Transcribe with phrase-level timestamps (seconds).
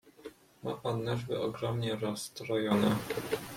[0.63, 2.95] "Ma pan nerwy ogromnie rozstrojone."